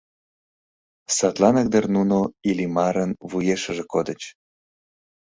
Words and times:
Садланак 1.17 1.67
дыр 1.73 1.85
нуно 1.95 2.19
Иллимарын 2.49 3.11
вуешыже 3.29 3.83
кодыч. 3.93 4.21